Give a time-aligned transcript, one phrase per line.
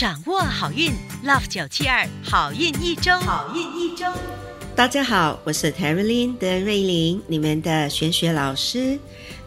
[0.00, 0.90] 掌握好运
[1.26, 4.06] ，Love 九七二好运一周，好运一周。
[4.74, 8.98] 大家好，我是 t e r y l i n 德瑞琳，你们的玄学老师。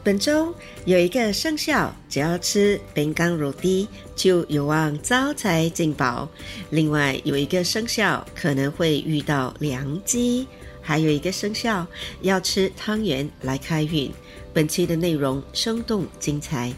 [0.03, 0.53] 本周
[0.85, 6.29] 有一个生肖，只要吃饼干乳滴，就有望招财进宝。
[6.69, 10.47] 另外有一个生肖可能会遇到良机，
[10.83, 11.87] 还有一个生肖
[12.21, 14.11] 要吃汤圆来开运。
[14.53, 16.71] 本期的内容生动精彩，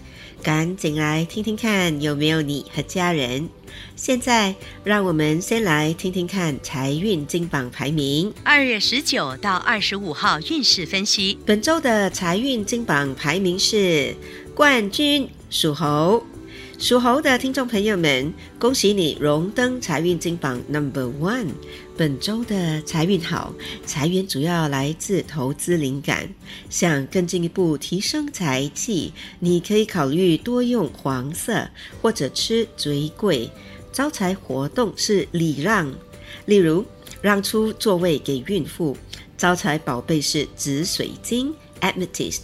[0.45, 3.49] 赶紧来听听看有没有你和家人。
[3.95, 4.53] 现在
[4.83, 8.31] 让我们先来听听看财运金榜排名。
[8.43, 14.15] 二月十九到二十五号运势分析，本周的财运金榜排名是
[14.53, 16.23] 冠军属猴。
[16.77, 21.47] 属猴的听众朋友们，恭喜你荣登财运金榜 Number One。
[21.97, 23.53] 本周的财运好，
[23.85, 26.29] 财源主要来自投资灵感。
[26.69, 31.67] 想更进一步提升财气，你可以考虑多用黄色
[32.01, 33.49] 或者吃嘴贵。
[33.93, 35.91] 招财活动是礼让，
[36.45, 36.85] 例如
[37.21, 38.95] 让出座位给孕妇。
[39.37, 42.41] 招财宝贝是紫水晶 （Amethyst）。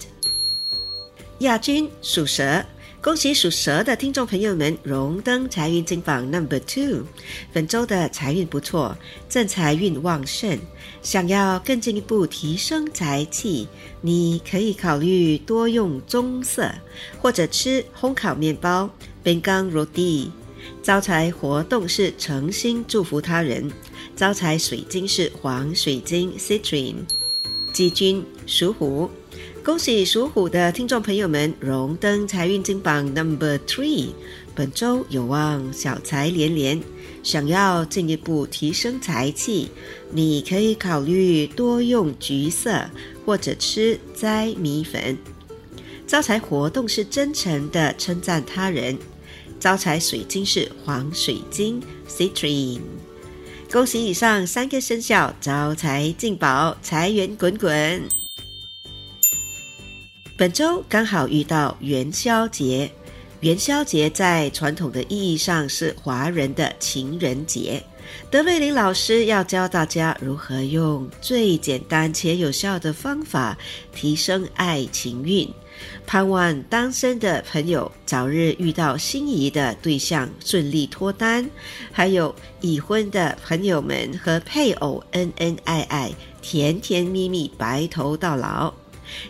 [1.39, 2.63] 亚军属蛇。
[3.03, 7.03] 恭喜属蛇的听众朋友们荣登财运金榜 Number Two。
[7.51, 8.95] 本周的财运不错，
[9.27, 10.59] 正财运旺盛。
[11.01, 13.67] 想要更进一步提升财气，
[14.01, 16.71] 你可以考虑多用棕色，
[17.19, 18.87] 或者吃烘烤面包。
[19.23, 19.67] 饼干。
[19.67, 20.31] 罗蒂。
[20.83, 23.71] 招财活动是诚心祝福他人。
[24.15, 26.97] 招财水晶是黄水晶 Citrine。
[27.73, 29.09] 季军属虎。
[29.63, 34.07] 恭喜属虎的听众朋友们荣登财运金榜 Number Three，
[34.55, 36.81] 本周有望小财连连。
[37.21, 39.69] 想要进一步提升财气，
[40.09, 42.89] 你可以考虑多用橘色
[43.23, 45.15] 或者吃摘米粉。
[46.07, 48.97] 招财活动是真诚的称赞他人。
[49.59, 52.79] 招财水晶是黄水晶 Citrine。
[53.71, 58.01] 恭喜以上三个生肖招财进宝，财源滚滚。
[60.37, 62.89] 本周刚好遇到元宵节，
[63.41, 67.83] 元宵节在传统的意义上是华人的情人节。
[68.31, 73.55] 德瑞琳老师要教大家如何用最简单且有效的方法
[73.93, 75.47] 提升爱情运，
[76.07, 81.45] 盼望单身的朋友早日遇到心仪的对象，顺利脱单；
[81.91, 88.73] 还有已婚的朋友们和配偶恩恩爱爱，甜甜蜜蜜，白头到老。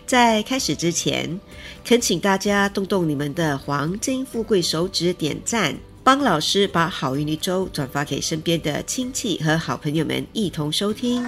[0.06, 1.40] 在开始之前，
[1.84, 11.26] 恳请大家动动你们的黄金富贵手指，点赞，帮老师把好运一周转发给身边的亲戚和好朋友们一同收听。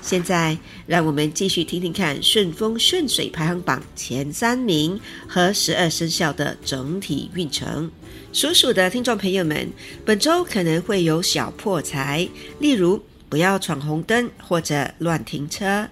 [0.00, 0.56] 现在，
[0.86, 7.90] 让我们继续听听看顺风顺水排行榜前三名和十二生肖的整体运程。
[8.32, 9.70] 属鼠的听众朋友们，
[10.06, 12.26] 本周可能会有小破财，
[12.58, 15.86] 例如不要闯红灯或者乱停车。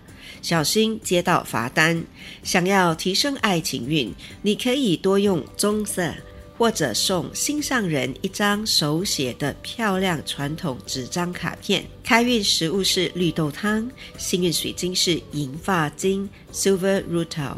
[0.46, 2.00] 小心接到罚单。
[2.44, 6.14] 想要提升爱情运，你可以多用棕色，
[6.56, 11.84] 或者送心上人一张手写的漂亮传统纸张卡片。
[12.04, 17.56] 开运食物是绿豆汤，幸运水晶是银发晶 （Silver Rutil）。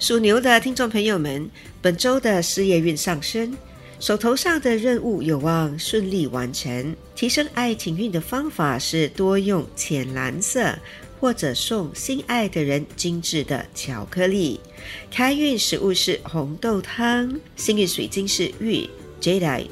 [0.00, 1.48] 属牛的听众朋友们，
[1.80, 3.56] 本周的事业运上升，
[4.00, 6.96] 手头上的任务有望顺利完成。
[7.14, 10.76] 提升爱情运的方法是多用浅蓝色。
[11.24, 14.60] 或者送心爱的人精致的巧克力。
[15.10, 18.86] 开运食物是红豆汤，幸运水晶是玉
[19.22, 19.68] （Jadeite）。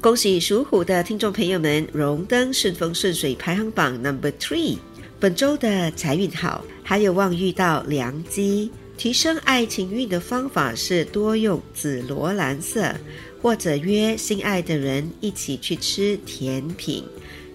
[0.00, 4.78] 恭喜属虎的听众朋友们荣登顺风顺水排行榜 Number Three。
[5.20, 8.72] 本周的财运好，还有望遇到良机。
[8.96, 12.92] 提升爱情运的方法是多用紫罗兰色，
[13.40, 17.04] 或者约心爱的人一起去吃甜品。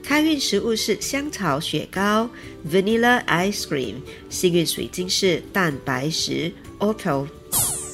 [0.03, 2.29] 开运食物是香草雪糕
[2.69, 3.95] （Vanilla Ice Cream），
[4.29, 7.27] 幸运水晶是蛋白石 （Opal）。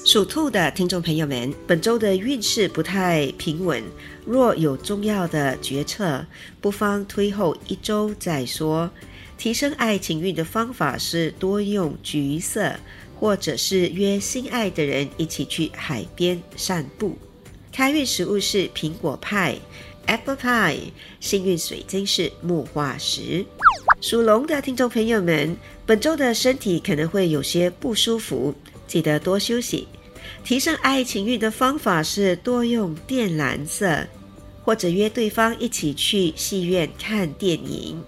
[0.04, 3.84] 属兔的听众朋友们，本周的运势不太平稳，
[4.26, 6.26] 若有重要的决策，
[6.62, 8.90] 不妨推后一周再说。
[9.38, 12.74] 提升爱情运的方法是多用橘色，
[13.20, 17.16] 或者是约心爱的人一起去海边散步。
[17.72, 19.56] 开运食物是苹果派。
[20.08, 23.46] Apple Pie，幸运水晶是木化石。
[24.02, 25.56] 属龙的听众朋友们，
[25.86, 28.56] 本周的身体可能会有些不舒服，
[28.88, 29.88] 记得多休息。
[30.44, 34.08] 提升爱情运的方法是多用靛蓝色，
[34.64, 38.02] 或者约对方一起去戏院看电影。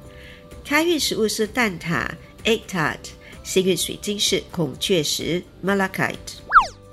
[0.63, 2.07] 开运食物是蛋挞
[2.45, 2.97] （Egg Tart），
[3.43, 6.39] 幸运水晶是孔雀石 （Malachite）。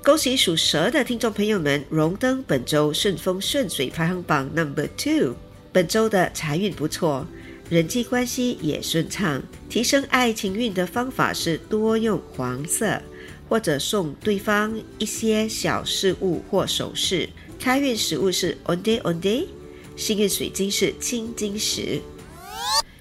[0.07, 5.35] 恭喜属蛇的听众朋友们荣登本周顺风顺水排行榜 Number Two。
[5.73, 7.27] 本周的财运不错，
[7.69, 9.43] 人际关系也顺畅。
[9.67, 13.01] 提升爱情运的方法是多用黄色，
[13.49, 17.27] 或者送对方一些小饰物或首饰。
[17.59, 19.47] 开运食物是 Onday Onday，
[19.97, 21.99] 幸运水晶是青金石。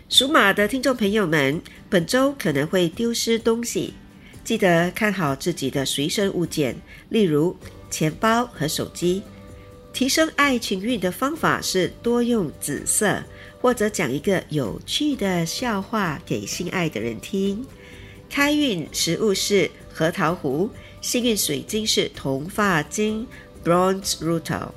[0.09, 3.95] 属马的听众朋友们，本周可能会丢失东西，
[4.47, 6.77] 记得看好自己的随身物件，
[7.09, 7.57] 例如
[7.91, 9.21] 钱包和手机。
[9.93, 13.21] 提升爱情运的方法是多用紫色，
[13.61, 17.67] 或者讲一个有趣的笑话给心爱的人听。
[18.31, 20.71] 开运食物是核桃核，
[21.01, 23.27] 幸运水晶是铜发晶
[23.65, 24.69] （Bronze Rutil）。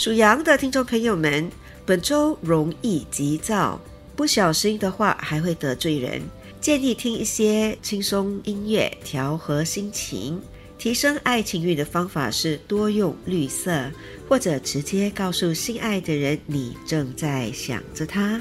[0.00, 1.48] 属羊的听众朋友们，
[1.86, 3.80] 本周容易急躁。
[4.16, 6.20] 不小心的话，还会得罪人。
[6.64, 10.40] 建议听一些轻松音乐，调和心情。
[10.78, 13.90] 提升爱情运的方法是多用绿色，
[14.26, 18.40] 或者直接告诉心爱的人你正在想着他。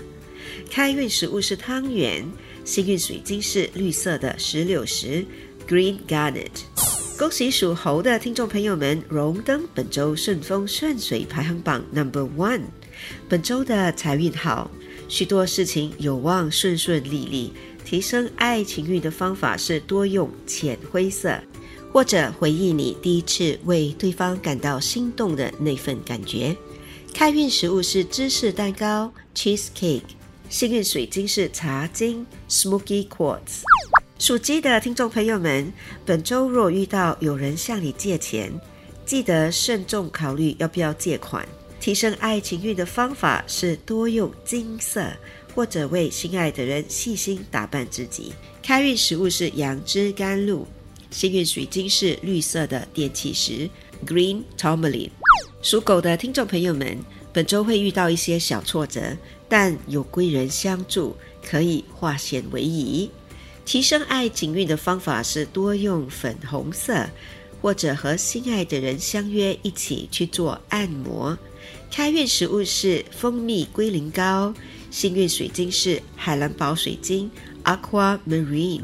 [0.72, 2.26] 开运食物是汤圆，
[2.64, 5.26] 幸运水晶是绿色的石榴石
[5.68, 6.48] （Green Garnet）。
[7.20, 12.62] 恭喜属猴的听众朋友们荣登本周顺风顺水排行榜 Number One。
[13.28, 14.72] 本周的财运好。
[15.10, 17.54] 许多事情有望顺顺利利。
[17.86, 21.40] 提升爱情运的方法是多用浅灰色，
[21.92, 26.56] 或者回忆你第一次为对方感到心动的那份感觉。
[27.14, 30.02] 开运食物是芝士蛋糕 （cheese cake），
[30.50, 33.62] 幸运水晶是茶晶 （smoky quartz）。
[34.18, 35.72] 属鸡的听众朋友们，
[36.06, 38.52] 本周若遇到有人向你借钱，
[39.06, 41.46] 记得慎重考虑要不要借款。
[41.80, 45.06] 提升爱情运的方法是多用金色，
[45.54, 48.34] 或者为心爱的人细心打扮自己。
[48.62, 50.66] 开运食物是杨枝甘露，
[51.12, 53.70] 幸运水晶是绿色的电气石
[54.06, 55.10] （Green Tourmaline）。
[55.62, 56.98] 属狗的听众朋友们，
[57.32, 59.16] 本周会遇到一些小挫折，
[59.48, 61.16] 但有贵人相助，
[61.46, 63.10] 可以化险为夷。
[63.66, 67.08] 提升爱情运的方法是多用粉红色，
[67.62, 71.38] 或者和心爱的人相约一起去做按摩。
[71.90, 74.54] 开运食物是蜂蜜龟苓膏，
[74.94, 77.30] 幸运水晶是海蓝宝水晶
[77.64, 78.84] （Aqua Marine）。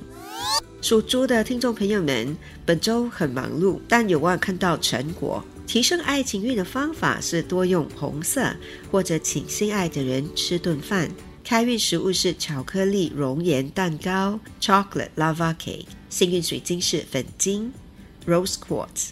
[0.81, 2.35] 属猪的听众朋友们，
[2.65, 5.45] 本周很忙碌，但有望看到成果。
[5.67, 8.51] 提升爱情运的方法是多用红色，
[8.89, 11.11] 或者请心爱的人吃顿饭。
[11.43, 17.71] 开运食物是巧克力熔岩蛋糕 （Chocolate Lava Cake），幸运水晶是粉晶
[18.25, 19.09] （Rose Quartz）。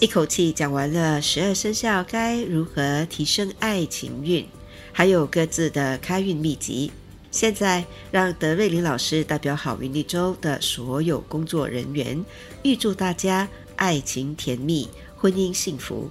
[0.00, 4.46] 一口气讲完了十二生肖该如何提升爱情运，
[4.92, 6.92] 还有各自的开运秘籍。
[7.30, 12.22] 现在让德瑞琳老师代表好运一周的所有工作人员，
[12.62, 14.86] 预祝大家爱情甜蜜，
[15.16, 16.10] 婚姻幸福。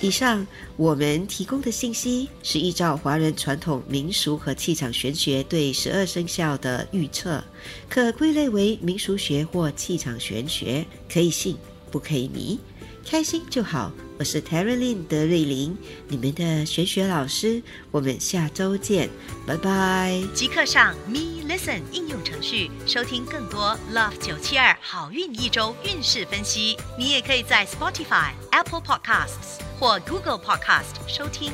[0.00, 0.46] 以上
[0.76, 7.42] 我们提供的信息是依照华人传统民俗和气场玄学对十二生肖的预测，
[7.88, 11.56] 可归类为民俗学或气场玄学，可以信
[11.90, 12.60] 不可以迷。
[13.04, 15.76] 开心就好，我是 t e r y l i n 德瑞琳，
[16.08, 17.62] 你们的玄学老师，
[17.92, 19.08] 我们下周见，
[19.46, 20.20] 拜拜。
[20.34, 26.76] 即刻上 Me Listen 应用程序收听更多 Love 九七二好运一周运势分析。
[26.98, 31.52] 你也可以在 Spotify、Apple Podcasts 或 Google Podcast 收听。